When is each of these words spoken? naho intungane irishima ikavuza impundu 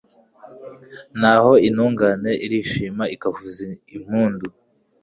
naho 1.21 1.51
intungane 1.67 2.31
irishima 2.45 3.03
ikavuza 3.15 3.61
impundu 3.95 4.47